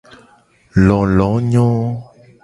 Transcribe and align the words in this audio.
Lolo 0.87 1.29
nyo. 1.51 1.67